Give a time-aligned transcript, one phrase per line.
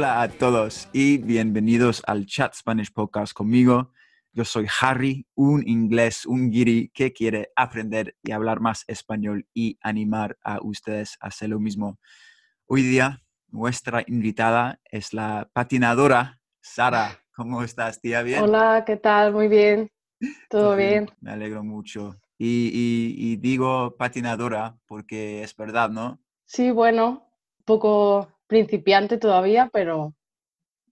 [0.00, 3.92] Hola a todos y bienvenidos al Chat Spanish Podcast conmigo.
[4.32, 9.78] Yo soy Harry, un inglés, un guiri que quiere aprender y hablar más español y
[9.82, 11.98] animar a ustedes a hacer lo mismo.
[12.64, 17.20] Hoy día nuestra invitada es la patinadora Sara.
[17.36, 18.22] ¿Cómo estás, tía?
[18.22, 18.42] ¿Bien?
[18.42, 19.34] Hola, ¿qué tal?
[19.34, 19.90] Muy bien.
[20.48, 21.10] Todo bien.
[21.20, 22.18] Me alegro mucho.
[22.38, 26.22] Y, digo patinadora porque es verdad, ¿no?
[26.46, 27.30] Sí, bueno,
[27.66, 30.12] poco principiante todavía, pero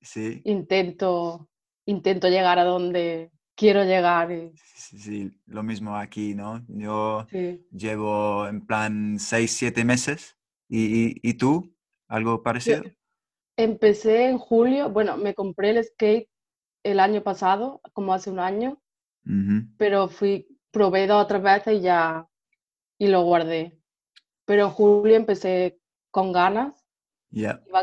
[0.00, 0.40] sí.
[0.44, 1.48] intento,
[1.86, 4.30] intento llegar a donde quiero llegar.
[4.54, 6.64] Sí, sí, lo mismo aquí, ¿no?
[6.68, 7.26] Yo
[7.72, 10.36] llevo en plan seis, siete meses.
[10.70, 11.74] ¿Y, y, tú?
[12.08, 12.82] ¿Algo parecido?
[13.56, 16.30] empecé en julio, bueno, me compré el skate
[16.84, 18.80] el año pasado, como hace un año,
[19.76, 22.28] pero fui, probé dos otras veces y ya,
[22.98, 23.76] y lo guardé.
[24.46, 25.80] Pero en julio empecé
[26.12, 26.77] con ganas,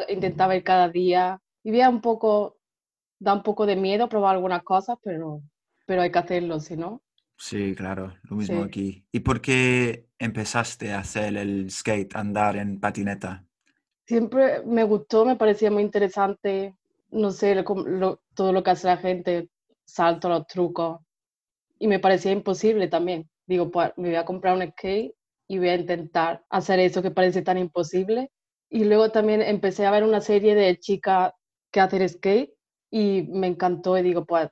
[0.10, 2.58] intentaba ir cada día, y veía un poco,
[3.20, 5.42] da un poco de miedo probar algunas cosas, pero,
[5.86, 7.02] pero hay que hacerlo, si no.
[7.38, 9.06] Sí, claro, lo mismo aquí.
[9.12, 13.46] ¿Y por qué empezaste a hacer el skate, andar en patineta?
[14.08, 16.76] Siempre me gustó, me parecía muy interesante,
[17.12, 17.64] no sé,
[18.36, 19.50] todo lo que hace la gente,
[19.84, 21.00] salto, los trucos,
[21.80, 23.30] y me parecía imposible también.
[23.48, 25.14] Digo, pues me voy a comprar un skate
[25.48, 28.32] y voy a intentar hacer eso que parece tan imposible.
[28.69, 31.33] Y luego también empecé a ver una serie de chicas
[31.71, 32.52] que hacen skate
[32.91, 34.49] y me encantó y digo, pues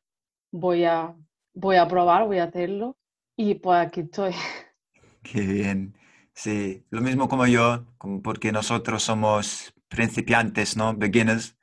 [0.52, 1.16] voy a,
[1.53, 2.97] voy a probar, voy a hacerlo.
[3.36, 4.34] Y pues aquí estoy.
[5.23, 5.96] Qué bien.
[6.35, 7.85] Sí, lo mismo como yo,
[8.23, 10.96] porque nosotros somos principiantes, ¿no?
[10.96, 11.56] Beginners.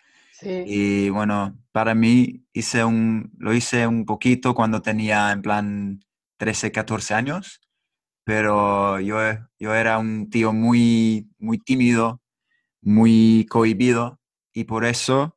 [0.42, 6.00] Y bueno, para mí hice un, lo hice un poquito cuando tenía en plan
[6.38, 7.60] 13, 14 años,
[8.24, 9.18] pero yo,
[9.58, 12.22] yo era un tío muy, muy tímido,
[12.82, 14.20] muy cohibido
[14.52, 15.36] y por eso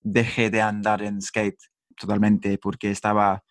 [0.00, 1.60] dejé de andar en skate
[1.96, 3.42] totalmente porque estaba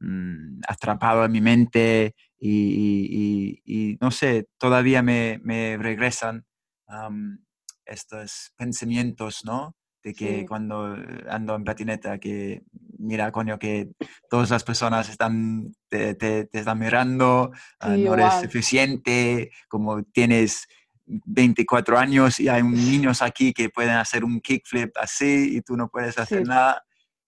[0.00, 6.44] mm, atrapado en mi mente y, no sé, todavía me, me regresan
[7.86, 9.74] estos pensamientos, ¿no?
[10.04, 10.96] de que cuando
[11.30, 12.62] ando en patineta, que
[12.98, 13.88] mira, coño, que
[14.28, 17.50] todas las personas están, te, te, están mirando,
[17.80, 20.68] ah, no eres suficiente, como tienes
[21.06, 25.88] 24 años y hay niños aquí que pueden hacer un kickflip así y tú no
[25.88, 26.84] puedes hacer nada.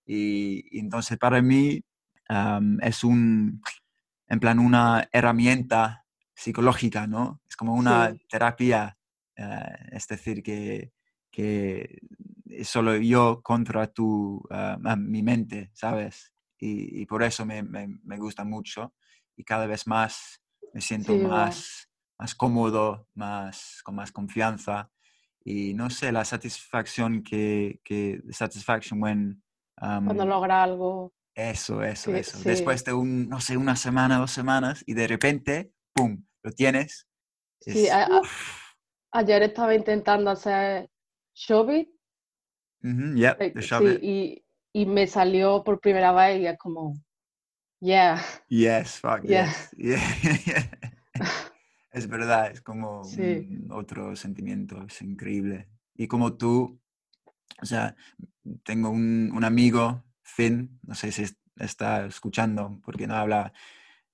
[0.07, 1.83] Y, entonces para mí
[2.83, 3.61] es un,
[4.29, 6.05] en plan, una herramienta
[6.35, 7.41] psicológica, ¿no?
[7.49, 8.97] Es como una terapia,
[9.37, 10.93] eh, es decir, que,
[11.31, 11.99] que
[12.65, 16.33] solo yo contra tu, ah, mi mente, ¿sabes?
[16.59, 18.95] Y, por eso me, me, gusta mucho
[19.37, 21.86] y cada vez más me siento más,
[22.19, 24.91] más cómodo, más, con más confianza
[25.45, 29.43] y no sé, la satisfacción que, que satisfaction when...
[29.79, 31.13] Cuando logra algo.
[31.35, 32.39] Eso, eso, eso.
[32.43, 37.07] Después de un, no sé, una semana, dos semanas y de repente, ¡pum!, lo tienes.
[37.61, 37.89] sí,
[39.13, 40.91] ayer estaba intentando hacer
[41.35, 41.89] Shobit
[42.83, 46.95] y, y, me salió por primera vez y es como,
[47.81, 48.23] yeah.
[48.49, 49.71] Yes, fuck, yes.
[51.97, 53.03] es verdad, es como
[53.71, 55.71] otro sentimiento, es increíble.
[55.95, 56.79] Y como tú,
[57.63, 57.97] o sea,
[58.65, 61.25] tengo un, un amigo, Finn, no sé si
[61.59, 63.55] está escuchando porque no habla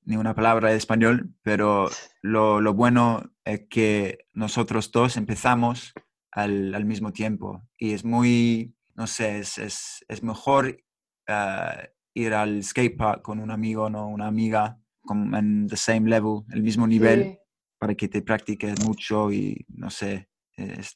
[0.04, 1.90] ni una palabra de español, pero
[2.22, 5.92] lo, lo bueno es que nosotros dos empezamos
[6.30, 7.62] al, al, mismo tiempo.
[7.76, 10.84] Y es muy, no sé, es, es, es mejor
[11.26, 11.82] ah,
[12.14, 14.06] ir al skatepark con un amigo ¿no?
[14.06, 17.40] una amiga con, en the same level, el mismo nivel,
[17.82, 20.28] para que te practiques mucho y no sé,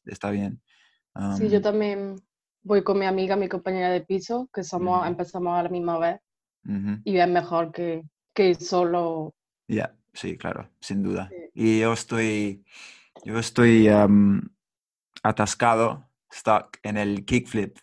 [0.05, 0.63] está bien.
[1.37, 2.15] sí, yo también
[2.63, 6.21] voy con mi amiga, mi compañera de piso, que somos, empezamos a la misma vez.
[7.03, 9.35] Y es mejor que, que solo.
[9.67, 11.29] Ya, sí, claro, sin duda.
[11.55, 12.65] Y yo estoy,
[13.25, 13.89] yo estoy
[15.25, 17.79] atascado, stuck en el kickflip.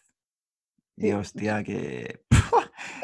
[0.95, 2.23] Dios, tía, que...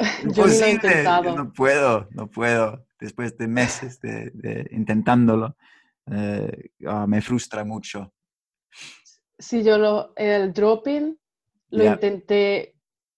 [0.34, 1.36] Yo lo he intentado.
[1.36, 2.86] No puedo, no puedo.
[2.98, 5.56] Después de meses de, intentándolo,
[6.10, 8.12] eh, ah, me frustra mucho.
[9.38, 11.18] Sí, yo lo, el dropping
[11.70, 12.74] lo intenté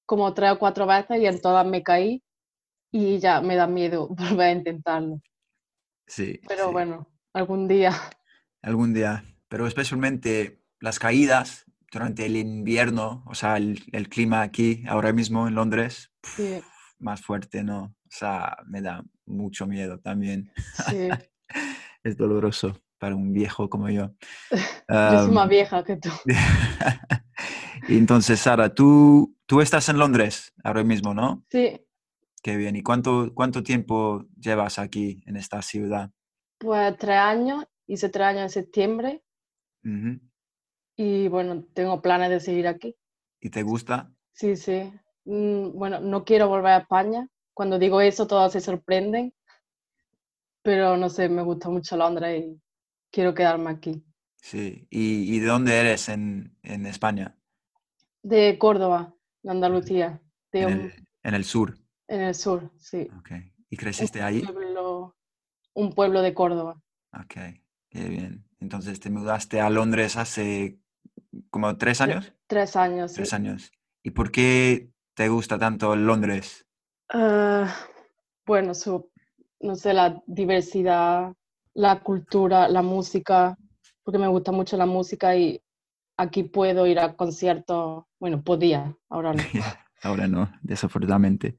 [0.06, 2.22] como tres o cuatro veces y en todas me caí
[2.90, 5.20] y ya me da miedo volver a intentarlo.
[6.06, 6.40] Sí.
[6.46, 7.92] Pero bueno, algún día.
[8.64, 9.24] Algún día.
[9.48, 15.56] Pero especialmente las caídas durante el invierno, o sea, el, clima aquí ahora mismo en
[15.56, 16.12] Londres,
[17.00, 17.82] más fuerte, ¿no?
[17.82, 20.52] O sea, me da mucho miedo también.
[20.88, 21.08] Sí.
[22.04, 24.12] es doloroso para un viejo como yo.
[24.88, 26.08] yo soy más vieja que tú.
[27.88, 31.44] entonces, Sara, tú, tú estás en Londres ahora mismo, ¿no?
[31.50, 31.84] Sí.
[32.42, 32.76] Qué bien.
[32.76, 36.10] ¿Y cuánto, cuánto tiempo llevas aquí en esta ciudad?
[36.58, 37.64] Pues tres años.
[37.86, 39.22] Hice tres años en septiembre.
[40.96, 42.96] Y bueno, tengo planes de seguir aquí.
[43.40, 44.12] ¿Y te gusta?
[44.32, 44.92] Sí, sí.
[45.24, 47.28] Mm, bueno, no quiero volver a España.
[47.54, 49.34] Cuando digo eso, todos se sorprenden.
[50.62, 52.60] Pero no sé, me gusta mucho Londres y
[53.10, 54.04] quiero quedarme aquí.
[54.36, 54.86] Sí.
[54.90, 57.36] ¿Y, de dónde eres en, España?
[58.22, 60.20] De Córdoba, de Andalucía.
[60.52, 60.92] en,
[61.22, 61.76] el, sur.
[62.08, 63.08] En el sur, sí.
[63.20, 63.52] Okay.
[63.70, 64.42] ¿Y creciste ahí?
[65.74, 66.82] un pueblo de Córdoba.
[67.14, 67.34] Ok,
[67.88, 68.44] qué bien.
[68.60, 70.78] Entonces te mudaste a Londres hace
[71.50, 72.32] como tres años.
[72.46, 73.12] Tres años.
[73.12, 73.72] Tres años.
[74.02, 76.66] ¿Y por qué te gusta tanto Londres?
[77.08, 77.74] Ah,
[78.46, 79.11] bueno, su,
[79.62, 81.32] no sé, la diversidad,
[81.74, 83.56] la cultura, la música,
[84.02, 85.62] porque me gusta mucho la música y
[86.16, 89.42] aquí puedo ir a conciertos, bueno, podía, ahora no.
[90.02, 91.56] ahora no, desafortunadamente.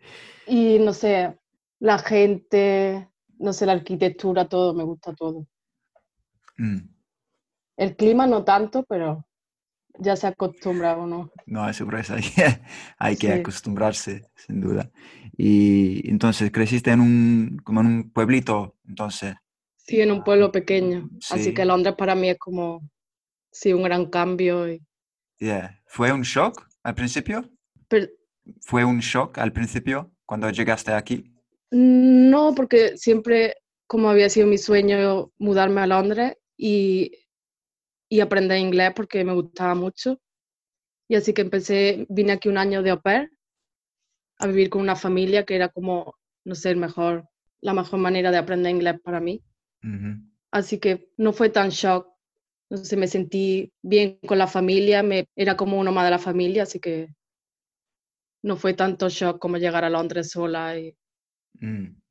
[0.48, 1.40] Y no sé,
[1.80, 3.10] la gente,
[3.40, 5.48] no sé, la arquitectura, todo, me gusta todo.
[6.58, 6.80] Mm.
[7.78, 9.26] El clima no tanto, pero
[10.00, 11.32] ya se acostumbra o no.
[11.46, 12.24] No, seguro es ahí.
[12.98, 14.92] hay que acostumbrarse, sin duda.
[15.38, 19.36] Y entonces, ¿creciste en un, como en un pueblito, entonces?
[19.78, 21.10] Sí, en un pueblo pequeño.
[21.30, 22.82] Así que Londres para mí es como,
[23.52, 24.72] sí, un gran cambio.
[24.72, 24.82] Y...
[25.88, 27.50] ¿Fue un shock al principio?
[28.62, 31.34] ¿Fue un shock al principio cuando llegaste aquí?
[31.72, 33.56] No, porque siempre,
[33.88, 37.12] como había sido mi sueño mudarme a Londres y,
[38.14, 40.20] y aprender inglés porque me gustaba mucho.
[41.10, 43.32] Y así que empecé, vine aquí un año de au pair
[44.38, 46.16] a vivir con una familia que era como,
[46.46, 47.28] no sé, mejor,
[47.62, 49.44] la mejor manera de aprender inglés para mí.
[50.52, 52.08] Así que no fue tan shock.
[52.70, 56.20] No sé, me sentí bien con la familia, me, era como uno más de la
[56.20, 57.10] familia, así que
[58.44, 60.96] no fue tanto shock como llegar a Londres sola y
[61.60, 62.02] Mm.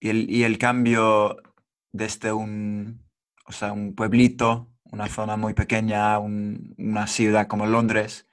[0.00, 1.36] Y, el, y el cambio
[1.92, 3.02] desde un,
[3.46, 8.28] o sea, un pueblito, una zona muy pequeña, una ciudad como Londres,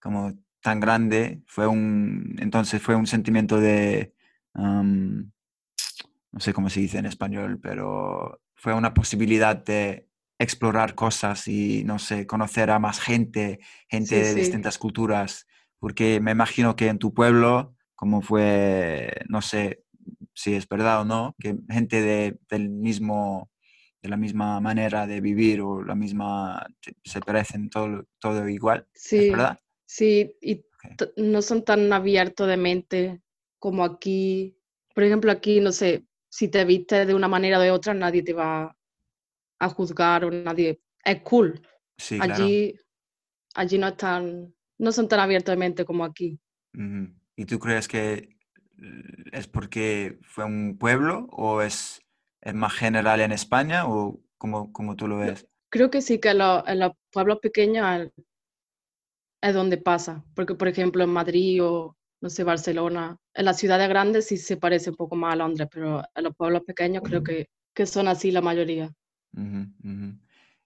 [0.00, 4.14] como tan grande, fue un, entonces fue un sentimiento de,
[4.54, 5.30] no
[6.38, 11.98] sé cómo se dice en español, pero fue una posibilidad de explorar cosas y, no
[11.98, 15.46] sé, conocer a más gente, gente de distintas culturas,
[15.78, 19.84] porque me imagino que en tu pueblo como fue, no sé
[20.34, 23.48] si es verdad o no, que gente de, del mismo,
[24.02, 26.66] de la misma manera de vivir o la misma,
[27.04, 29.58] se parecen todo, todo igual, sí, verdad?
[29.86, 30.64] Sí, y
[31.16, 33.22] no son tan abiertos de mente
[33.58, 34.58] como aquí.
[34.94, 38.22] Por ejemplo, aquí, no sé, si te viste de una manera o de otra, nadie
[38.22, 38.76] te va
[39.58, 40.80] a juzgar o nadie...
[41.04, 41.60] Es cool.
[41.96, 42.74] Sí, allí,
[43.54, 46.40] allí no están, no son tan abiertos de mente como aquí.
[47.36, 48.36] ¿Y tú crees que
[49.30, 52.00] es porque fue un pueblo o es,
[52.54, 55.46] más general en España o como, como tú lo ves?
[55.70, 56.38] Creo que sí, que en
[56.78, 58.10] los pueblos pequeños
[59.40, 63.88] es donde pasa, porque por ejemplo en Madrid o no sé, Barcelona, en las ciudades
[63.88, 67.22] grandes sí se parece un poco más a Londres, pero en los pueblos pequeños creo
[67.22, 68.92] que, que son así la mayoría.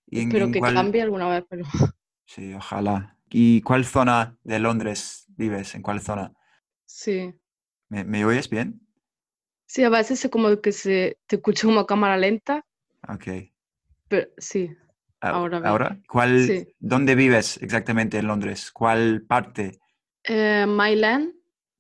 [0.07, 1.65] ¿Y Espero que cambie alguna vez, pero...
[2.29, 3.17] Sí, ojalá.
[3.31, 5.77] ¿Y cuál zona de Londres vives?
[5.77, 6.33] ¿En cuál zona?
[6.85, 7.33] Sí.
[7.89, 8.86] ¿Me, oyes bien?
[9.67, 12.65] Sí, a veces es como que se te escucha como cámara lenta.
[13.09, 13.27] Ok.
[14.09, 14.71] Pero sí.
[15.21, 15.59] Ahora.
[15.65, 16.01] ¿Ahora?
[16.09, 18.71] ¿Cuál, ¿Dónde vives exactamente en Londres?
[18.71, 19.81] ¿Cuál parte?
[20.25, 21.33] Eh, Myland.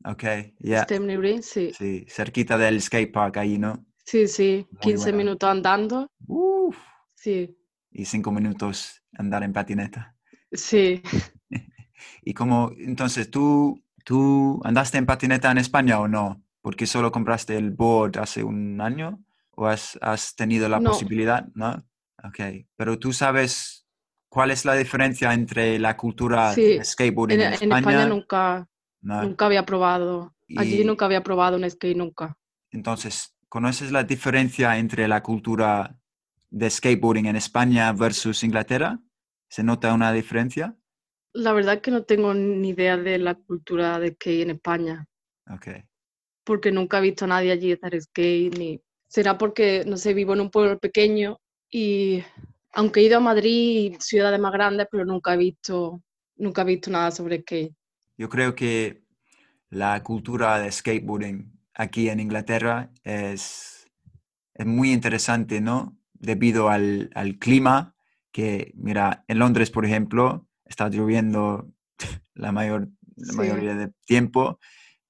[0.04, 0.22] Ok,
[0.58, 0.86] ya.
[0.86, 1.42] Yeah.
[1.42, 1.72] sí.
[1.76, 3.84] Sí, cerquita del skate park ahí, ¿no?
[4.04, 4.66] Sí, sí.
[4.80, 6.10] 15 minutos andando.
[6.26, 6.76] Uf.
[7.14, 7.56] Sí.
[7.90, 10.14] Y 5 minutos andar en patineta.
[10.52, 11.02] Sí.
[12.22, 16.40] y como, entonces, tú ¿Tú andaste en patineta en España o no?
[16.66, 21.86] Porque solo compraste el board hace un año o has, tenido la posibilidad, ¿no?
[22.24, 22.40] Ok,
[22.74, 23.86] pero tú sabes
[24.28, 27.70] cuál es la diferencia entre la cultura de skateboarding en, en, España.
[27.70, 28.68] En España nunca,
[29.00, 30.34] nunca había probado.
[30.56, 32.36] Allí nunca había probado un skate, nunca.
[32.72, 35.96] Entonces, ¿conoces la diferencia entre la cultura
[36.50, 38.98] de skateboarding en España versus Inglaterra?
[39.48, 40.74] ¿Se nota una diferencia?
[41.32, 45.06] La verdad es que no tengo ni idea de la cultura de skate en España.
[45.48, 45.68] Ok.
[46.46, 48.80] Porque nunca he visto a nadie allí hacer skate, ni...
[49.08, 51.38] Será porque, no sé, vivo en un pueblo pequeño
[51.70, 52.22] y
[52.72, 56.02] aunque he ido a Madrid y ciudades más grandes, pero nunca he visto,
[56.36, 57.74] nunca he visto nada sobre skate.
[58.16, 59.02] Yo creo que
[59.70, 63.90] la cultura de skateboarding aquí en Inglaterra es,
[64.54, 65.96] es muy interesante, ¿no?
[66.14, 67.94] Debido al, al clima,
[68.32, 71.70] que mira, en Londres, por ejemplo, está lloviendo
[72.34, 74.58] la, mayor, la mayoría del tiempo,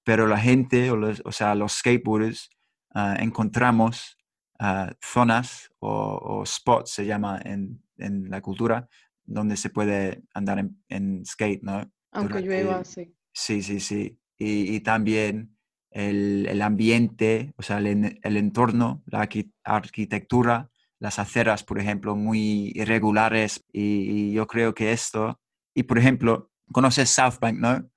[0.07, 2.49] pero la gente, o, los, o sea, los skateboarders,
[2.95, 4.17] ah, encontramos
[4.61, 8.89] ah, zonas o, spots, se llama en, en, la cultura,
[9.25, 11.91] donde se puede andar en, skate, ¿no?
[12.13, 13.13] Aunque llueva, sí.
[13.33, 14.17] Sí, sí, sí.
[14.39, 15.57] Y, y también
[15.91, 19.29] el, el, ambiente, o sea, el, el entorno, la
[19.65, 20.71] arquitectura,
[21.01, 23.65] las aceras, por ejemplo, muy irregulares.
[23.73, 25.41] y, yo creo que esto
[25.77, 27.91] y por ejemplo, conoces South Bank, ¿no?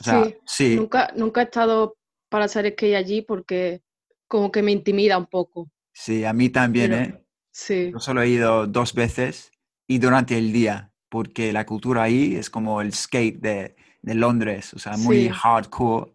[0.00, 1.96] O sea, sí, Nunca, nunca he estado
[2.28, 3.82] para hacer skate allí porque
[4.26, 5.70] como que me intimida un poco.
[5.92, 7.24] Sí, a mí también, ¿eh?
[7.50, 7.90] Sí.
[7.92, 9.50] Yo solo he ido dos veces
[9.86, 14.74] y durante el día, porque la cultura ahí es como el skate de, de Londres,
[14.74, 16.12] o sea, muy hardcore.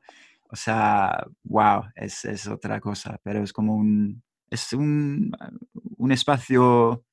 [0.50, 5.32] O sea, wow, es, es, otra cosa, pero es como un, es un,
[5.98, 7.04] un espacio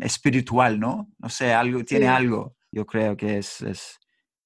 [0.00, 1.10] espiritual, ¿no?
[1.18, 3.98] No sé, algo, tiene algo yo creo que es, es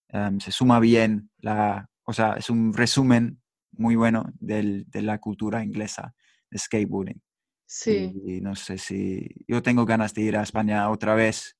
[0.09, 3.41] em, se suma bien, la, o sea, es un resumen
[3.73, 6.15] muy bueno del, de la cultura inglesa
[6.51, 7.21] de skateboarding.
[7.67, 8.13] Sí.
[8.25, 11.57] Y, no sé si yo tengo ganas de ir a España otra vez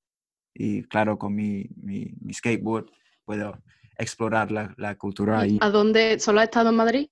[0.55, 2.87] y claro, con mi, mi, mi skateboard
[3.25, 3.61] puedo
[3.99, 5.59] explorar la, la cultura ahí.
[5.61, 6.19] ¿A dónde?
[6.21, 7.09] ¿Solo has estado en Madrid?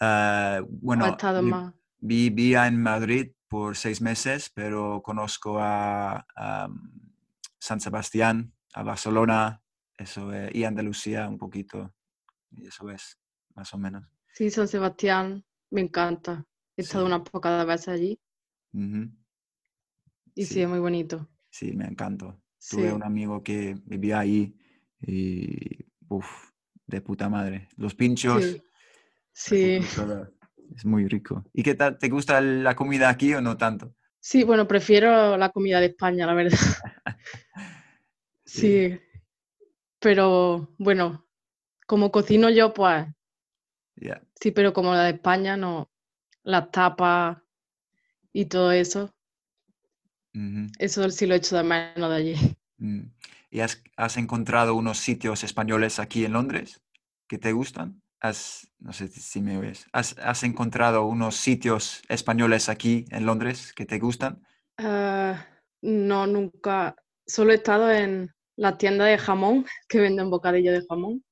[0.00, 1.74] Uh, bueno, ¿O estado vi, más?
[1.98, 6.68] vivía en Madrid por seis meses, pero conozco a, a
[7.58, 9.62] San Sebastián, a Barcelona,
[9.98, 11.92] eso es, y Andalucía un poquito,
[12.50, 13.18] y eso es,
[13.54, 14.04] más o menos.
[14.32, 16.46] Sí, San Sebastián, me encanta.
[16.76, 18.20] He estado una pocas veces allí.
[20.34, 20.62] Y sí.
[20.62, 21.28] es muy bonito.
[21.50, 22.40] Sí, me encantó.
[22.70, 24.56] Tuve un amigo que vivía ahí
[25.00, 26.50] y, uff,
[26.86, 27.68] de puta madre.
[27.76, 28.62] Los pinchos.
[29.32, 29.80] Sí.
[30.74, 31.44] Es muy rico.
[31.52, 31.98] ¿Y qué tal?
[31.98, 33.96] ¿Te gusta la comida aquí o no tanto?
[34.20, 36.58] Sí, bueno, prefiero la comida de España, la verdad.
[38.44, 38.98] Sí,
[39.98, 41.26] pero bueno,
[41.86, 43.06] como cocino yo, pues
[44.40, 45.90] sí, pero como la de España, no,
[46.42, 47.38] las tapas
[48.32, 49.12] y todo eso,
[50.78, 52.56] eso sí lo he hecho de menos de allí.
[52.78, 53.10] Mm.
[53.50, 56.82] ¿Y has, has, encontrado unos sitios españoles aquí en Londres
[57.26, 58.02] que te gustan?
[58.20, 63.72] Has, no sé si me oyes, ¿has, has encontrado unos sitios españoles aquí en Londres
[63.72, 64.42] que te gustan?
[64.78, 65.34] Uh,
[65.82, 66.94] no, nunca.
[67.26, 71.24] Solo he estado en, la tienda de jamón que venden bocadillo de jamón.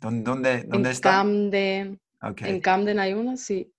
[0.00, 1.10] ¿Dónde, dónde, en está?
[1.10, 2.00] Camden.
[2.20, 3.72] En Camden hay una, sí.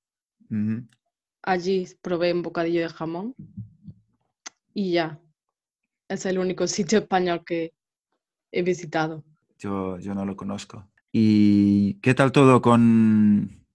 [1.43, 3.35] Allí probé un bocadillo de jamón
[4.73, 5.19] y ya.
[6.07, 7.73] Es el único sitio español que
[8.51, 9.23] he visitado.
[9.59, 10.87] Yo, yo no lo conozco.
[11.11, 13.65] ¿Y qué tal todo con,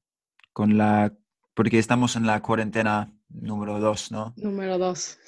[0.52, 1.16] con la...
[1.54, 4.34] porque estamos en la cuarentena número dos, ¿no?
[4.36, 5.18] Número dos.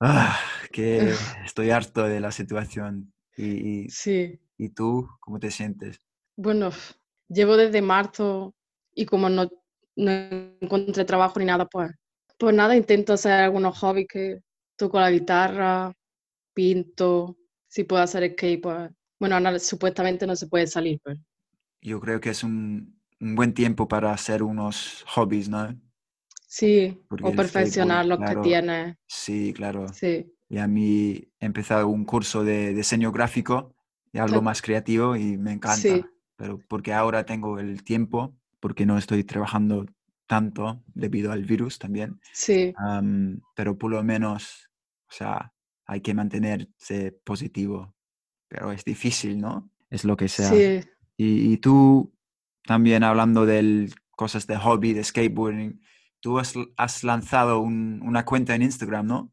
[0.00, 0.38] Ah,
[0.72, 0.98] que
[1.44, 3.12] estoy harto de la situación.
[3.36, 4.40] Y, sí.
[4.56, 6.00] ¿Y tú cómo te sientes?
[6.36, 6.70] Bueno,
[7.28, 8.54] llevo desde marzo
[8.94, 9.50] y como no,
[9.96, 10.10] no
[10.60, 11.90] encontré trabajo ni nada, pues,
[12.38, 14.40] pues nada, intento hacer algunos hobbies que
[14.76, 15.92] toco la guitarra,
[16.54, 17.36] pinto,
[17.68, 21.18] si puedo hacer skate, pues, bueno, supuestamente no se puede salir, pero...
[21.82, 25.78] Yo creo que es un, un buen tiempo para hacer unos hobbies, ¿no?
[26.46, 28.98] Sí, o perfeccionar lo que tiene.
[29.06, 29.88] Sí, claro.
[29.92, 30.32] Sí.
[30.48, 33.74] Y a mí he empezado un curso de diseño gráfico
[34.12, 35.76] y algo más creativo y me encanta.
[35.76, 36.04] Sí.
[36.36, 39.86] Pero porque ahora tengo el tiempo, porque no estoy trabajando
[40.26, 42.20] tanto debido al virus también.
[42.32, 42.72] Sí.
[43.54, 44.70] pero por lo menos,
[45.08, 45.52] o sea,
[45.84, 47.94] hay que mantenerse positivo.
[48.48, 49.70] Pero es difícil, ¿no?
[49.90, 50.48] Es lo que sea.
[50.50, 50.88] Sí.
[51.16, 52.14] Y, y tú
[52.64, 55.80] también hablando de cosas de hobby, de skateboarding,
[56.26, 59.32] tú has, lanzado una cuenta en Instagram, ¿no?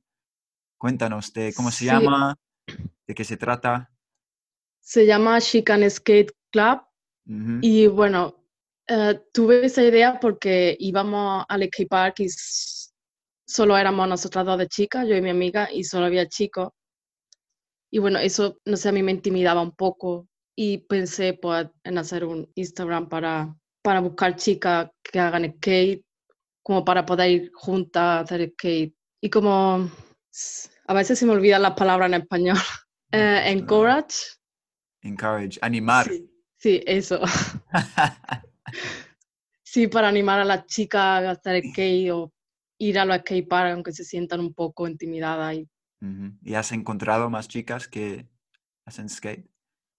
[0.77, 2.38] Cuéntanos de cómo se llama,
[3.07, 3.91] de qué se trata.
[4.79, 6.81] Se llama Chican Skate Club.
[7.63, 8.45] Y bueno,
[8.88, 12.27] eh, tuve esa idea porque íbamos al skate park y
[13.47, 16.69] solo éramos nosotras dos de chicas, yo y mi amiga, y solo había chicos.
[17.89, 21.97] Y bueno, eso, no sé, a mí me intimidaba un poco y pensé pues, en
[21.97, 26.02] hacer un Instagram para, para buscar chicas que hagan skate
[26.63, 28.96] como para poder ir juntas a hacer skate.
[29.22, 29.89] Y como
[30.88, 32.58] a veces se me olvidan las palabras en español.
[33.12, 34.15] Eh, encourage,
[35.03, 36.10] Encourage, animar.
[36.58, 37.20] Sí, eso.
[39.63, 42.34] sí, para animar a las chicas a hacer skate o
[42.79, 45.48] ir a los skateparks aunque se sientan un poco intimidadas.
[45.48, 45.70] ahí.
[46.41, 48.27] ¿Y has encontrado más chicas que
[48.86, 49.46] hacen skate?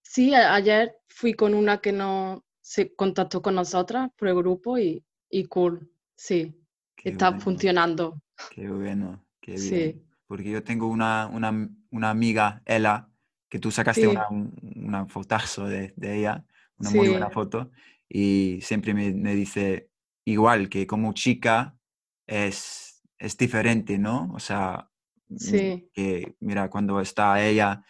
[0.03, 5.05] Sí, ayer fui con una que no se contactó con nosotras por el grupo y,
[5.31, 6.55] y cool, sí,
[7.03, 8.21] está funcionando.
[8.51, 9.63] Qué bueno, qué bien.
[9.63, 10.03] Sí.
[10.27, 13.09] Porque yo tengo una, una, una amiga, Ella,
[13.49, 16.45] que tú sacaste una, una, fotazo de, de ella,
[16.79, 17.71] una muy buena foto,
[18.09, 19.91] y siempre me, me, dice
[20.25, 21.77] igual que como chica
[22.27, 24.31] es, es diferente, ¿no?
[24.35, 24.91] O sea,
[25.37, 25.89] sí.
[25.93, 27.85] que mira, cuando está ella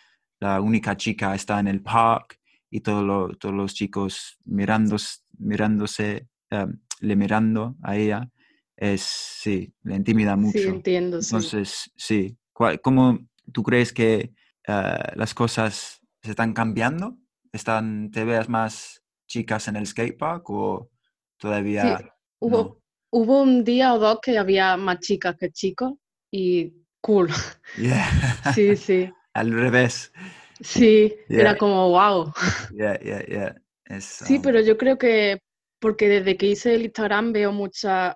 [0.45, 2.37] la única chica está en el parque
[2.71, 8.31] y todos los chicos mirándose, mirándose em, mirando a ella,
[8.77, 10.59] es, sí, le intimida mucho.
[10.59, 11.19] Sí, entiendo.
[11.19, 13.19] Entonces, sí, ¿cómo
[13.53, 14.33] tú crees que
[14.67, 17.17] eh, las cosas se están cambiando?
[17.53, 20.91] ¿Están, ¿Te veas más chicas en el skatepark o
[21.37, 21.99] todavía?
[21.99, 22.05] Sí,
[22.41, 22.81] hubo,
[23.11, 25.93] hubo un día o dos que había más chicas que chicos
[26.31, 27.29] y cool.
[28.55, 30.13] sí, sí al revés.
[30.61, 32.33] Sí, era como wow.
[32.73, 33.55] Yeah, yeah, yeah.
[34.01, 35.41] Sí, pero yo creo que
[35.85, 38.15] porque desde que hice el Instagram veo muchas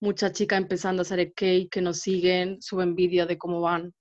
[0.00, 3.92] mucha chicas empezando a hacer skate que nos siguen, suben vídeos de cómo van,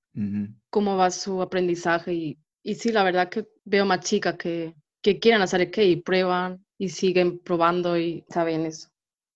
[0.69, 5.17] cómo va su aprendizaje y, y, sí, la verdad que veo más chicas que, que
[5.17, 8.89] quieren hacer skate y prueban y siguen probando y saben eso.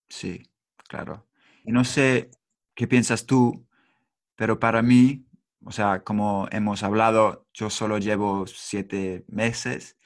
[0.08, 0.40] Sí,
[0.88, 1.26] claro.
[1.64, 2.30] Y no sé
[2.76, 3.66] qué piensas tú,
[4.36, 5.26] pero para mí
[5.64, 9.96] o sea, como hemos hablado, yo solo llevo siete meses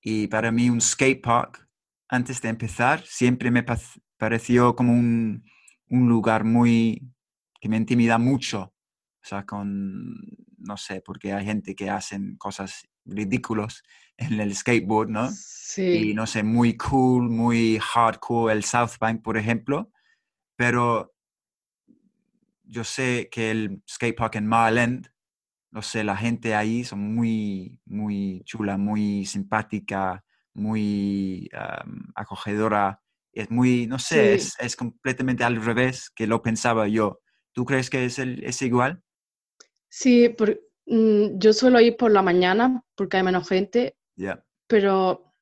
[0.00, 1.65] y para mí un skate park,
[2.08, 3.64] antes de empezar, siempre me
[4.16, 5.44] pareció como un,
[5.88, 7.02] un lugar muy,
[7.60, 8.72] que me intimida mucho.
[9.22, 10.14] O sea, con,
[10.58, 13.82] no sé, porque hay gente que hacen cosas ridículas
[14.16, 15.30] en el skateboard, ¿no?
[15.30, 16.10] Sí.
[16.10, 19.90] Y no sé, muy cool, muy hardcore, el South Bank, por ejemplo.
[20.56, 21.12] Pero
[22.64, 25.08] yo sé que el skatepark en Marland,
[25.70, 30.24] no sé, la gente ahí son muy, muy chula, muy simpática,
[30.56, 31.48] muy
[32.14, 33.00] acogedora.
[33.32, 37.20] Es muy, no sé, es, completamente al revés que lo pensaba yo.
[37.52, 39.02] ¿Tú crees que es, el, es igual?
[39.88, 40.34] Sí,
[40.86, 43.96] mm, yo suelo ir por la mañana porque hay menos gente,
[44.66, 45.34] pero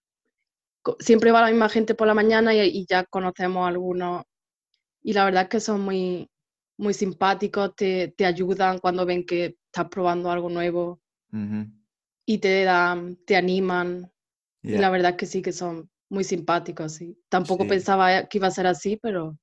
[0.98, 4.24] siempre va la misma gente por la mañana y, y ya conocemos a algunos.
[5.02, 6.28] Y la verdad es que son muy,
[6.76, 11.00] muy simpáticos, te, te ayudan cuando ven que estás probando algo nuevo
[12.26, 14.10] y te dan, te animan.
[14.64, 17.18] Y la verdad que sí que son muy simpáticos, sí.
[17.28, 19.38] Tampoco pensaba que iba a ser así, pero...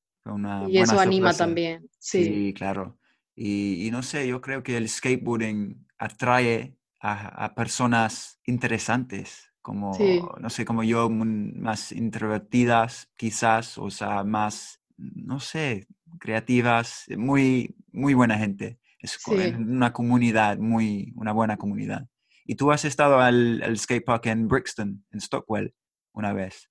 [0.68, 2.54] y eso anima también, sí.
[2.56, 2.98] claro.
[3.36, 9.92] Y, y, no sé, yo creo que el skateboarding atrae a, a personas interesantes, como,
[10.40, 15.88] no sé, como yo, más introvertidas quizás, o sea, más, no sé,
[16.20, 18.80] creativas, muy, muy buena gente.
[19.00, 22.08] Es una comunidad, muy, una buena comunidad.
[22.52, 25.74] ¿Y tú has estado al, al skatepark en Brixton, en Stockwell,
[26.12, 26.70] una vez?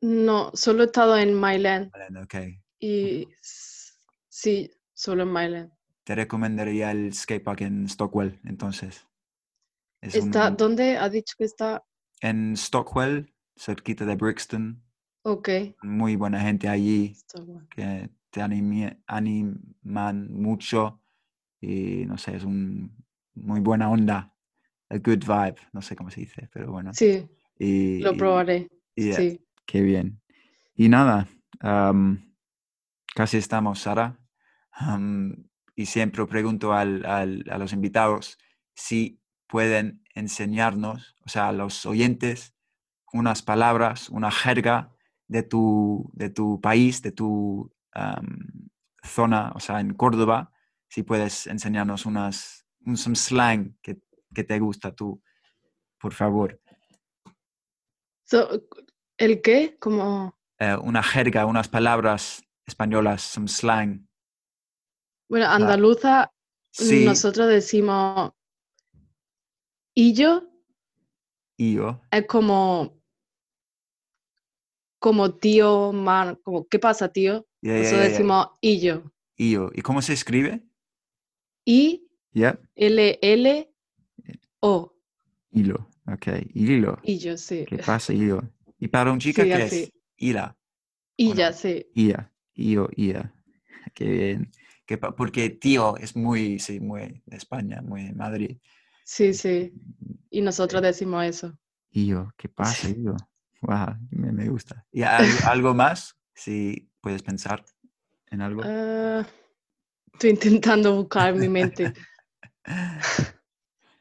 [0.00, 1.92] No, solo he estado en Myland.
[2.24, 2.62] okay.
[2.78, 5.72] Y sí, solo en Myland.
[6.04, 9.06] Te recomendaría el skatepark en Stockwell, entonces.
[10.00, 11.84] está, ¿Dónde ha dicho que está?
[12.22, 14.82] En Stockwell, cerquita de Brixton.
[15.24, 15.50] Ok.
[15.82, 17.14] Muy buena gente allí
[17.68, 21.02] que te animan mucho
[21.60, 23.04] y no sé, es un
[23.34, 24.34] muy buena onda,
[24.90, 26.92] a good vibe, no sé cómo se dice, pero bueno.
[26.92, 27.26] Sí,
[27.58, 28.68] y, lo probaré.
[28.96, 29.40] sí.
[29.64, 30.20] Qué bien.
[30.74, 31.28] Y nada,
[33.14, 34.18] casi estamos, Sara.
[35.76, 38.36] y siempre pregunto al, al, a los invitados
[38.74, 42.54] si pueden enseñarnos, o sea, a los oyentes,
[43.12, 44.92] unas palabras, una jerga
[45.28, 47.72] de tu, de tu país, de tu
[49.04, 50.52] zona, o sea, en Córdoba,
[50.88, 54.00] si puedes enseñarnos unas, un slang que,
[54.34, 55.22] que, te gusta tú,
[55.98, 56.60] por favor.
[59.18, 59.76] ¿El qué?
[59.78, 60.38] Como...
[60.58, 64.06] Eh, una jerga, unas palabras españolas, some slang.
[65.28, 66.32] Bueno, andaluza,
[67.04, 68.32] nosotros decimos
[69.94, 70.48] y yo.
[71.56, 72.00] Y yo.
[72.10, 73.00] Es como
[75.00, 77.46] como tío, man, como ¿qué pasa, tío?
[77.62, 79.10] Eso decimos y yo.
[79.36, 79.70] Y yo.
[79.74, 80.62] ¿Y cómo se escribe?
[81.64, 82.06] I
[82.74, 83.69] L L
[84.60, 84.94] O.
[85.52, 86.28] Hilo, ok.
[86.54, 86.98] Hilo.
[87.02, 87.64] Y yo, sí.
[87.66, 88.42] ¿Qué pasa, hilo?
[88.78, 89.92] ¿Y para un chica qué es?
[90.16, 90.56] Ila.
[91.16, 91.86] Y ya, sí.
[91.94, 93.34] Ia, io, ia.
[93.94, 94.50] Qué bien.
[95.16, 98.58] porque tío es muy, sí, muy de España, muy de Madrid.
[99.04, 99.72] Sí, sí.
[100.30, 101.58] Y nosotros decimos eso.
[101.90, 102.88] Y yo, ¿qué pasa?
[102.96, 103.16] Yo,
[103.62, 104.86] wow, me, gusta.
[104.92, 106.16] ¿Y algo, más?
[106.34, 107.64] Si puedes pensar
[108.28, 108.62] en algo.
[108.64, 109.26] Ah,
[110.12, 111.92] estoy intentando buscar en mi mente.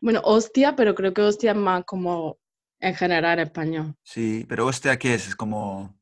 [0.01, 2.37] bueno, hostia, pero creo que hostia es más como
[2.79, 3.95] en general español.
[4.03, 5.27] Sí, pero hostia, ¿qué es?
[5.27, 5.97] Es como...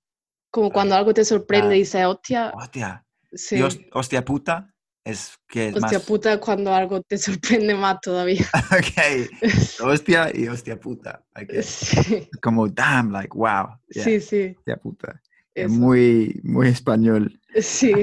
[0.51, 2.51] Como cuando algo te sorprende y dices hostia.
[2.55, 3.05] Hostia.
[3.33, 3.59] Sí.
[3.91, 8.45] hostia puta es que es hostia puta es cuando algo te sorprende más todavía.
[8.71, 9.85] ok.
[9.85, 11.23] hostia y hostia puta.
[11.61, 12.29] Sí.
[12.41, 13.67] Como damn, like wow.
[13.89, 14.55] sí, sí.
[14.57, 15.21] Hostia puta.
[15.53, 17.39] Es muy, muy español.
[17.59, 17.93] Sí.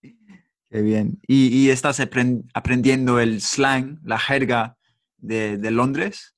[0.00, 1.20] Qué bien.
[1.26, 4.76] ¿Y, y estás aprendiendo el slang, la jerga
[5.22, 6.36] de, de Londres?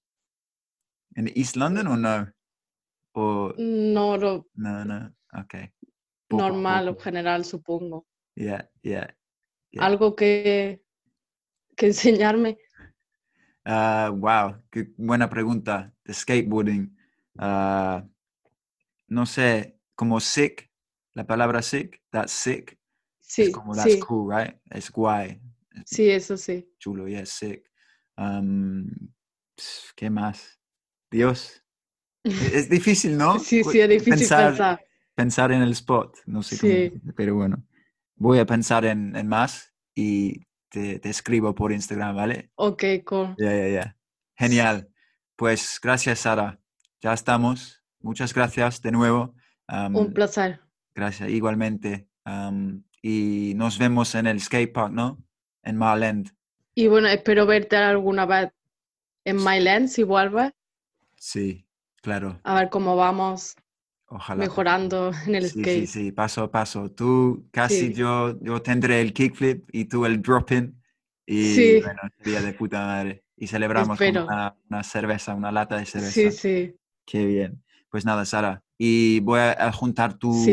[1.16, 2.32] ¿En East London o no?
[3.12, 3.54] O...
[3.56, 4.46] No, no.
[4.54, 5.14] No, no.
[5.32, 5.54] Ok.
[6.30, 8.06] Normal o general, supongo.
[8.34, 9.16] Yeah, yeah,
[9.78, 10.82] Algo que,
[11.76, 12.58] que enseñarme.
[13.64, 15.92] Uh, wow, qué buena pregunta.
[16.04, 16.96] De skateboarding.
[17.38, 18.02] Uh,
[19.08, 20.70] no sé, como sick,
[21.14, 22.78] la palabra sick, that's sick.
[23.20, 24.56] Sí, es como that's cool, right?
[24.70, 25.40] Es guay.
[25.86, 26.68] Sí, eso sí.
[26.78, 27.70] Chulo, yeah, sick.
[28.16, 28.90] Um,
[29.96, 30.60] ¿Qué más?
[31.10, 31.60] Dios.
[32.24, 33.38] Es difícil, ¿no?
[33.38, 34.80] Sí, sí, es difícil pensar.
[35.14, 37.62] Pensar, en el spot, no sé cómo, pero bueno.
[38.16, 42.50] Voy a pensar en, más y te, te, escribo por Instagram, ¿vale?
[42.54, 43.36] Ok, cool.
[43.38, 43.96] Ya, ya, ya.
[44.36, 44.88] Genial.
[45.36, 46.60] Pues gracias, Sara.
[47.00, 47.84] Ya estamos.
[48.00, 49.34] Muchas gracias de nuevo.
[49.68, 50.60] Un placer.
[50.94, 52.08] Gracias, igualmente.
[53.02, 55.22] y nos vemos en el skatepark, ¿no?
[55.62, 56.30] En Marland.
[56.74, 58.50] Y bueno, espero verte alguna vez
[59.24, 60.52] en Myland si vuelves.
[61.16, 61.66] Sí,
[62.02, 62.40] claro.
[62.44, 63.56] A ver cómo vamos
[64.36, 65.86] mejorando en el skate.
[65.86, 66.90] Sí, sí, paso a paso.
[66.90, 70.80] Tú casi yo, yo tendré el kickflip y tú el drop-in.
[71.26, 71.80] Y sí.
[71.82, 73.24] bueno, sería de puta madre.
[73.36, 76.12] Y celebramos con una, una, cerveza, una lata de cerveza.
[76.12, 76.76] Sí, sí.
[77.06, 77.62] Qué bien.
[77.88, 78.62] Pues nada, Sara.
[78.78, 80.46] Y voy a juntar tu,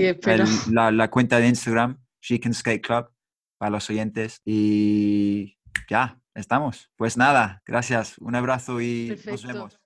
[0.71, 3.09] la, la, cuenta de Instagram, She Can Skate Club,
[3.57, 4.41] para los oyentes.
[4.45, 5.57] Y
[5.89, 6.89] ya, estamos.
[6.95, 8.17] Pues nada, gracias.
[8.19, 9.80] Un abrazo y nos vemos.